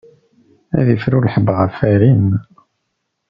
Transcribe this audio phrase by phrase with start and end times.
[0.77, 2.27] Ad ifru lḥebb ɣef alim.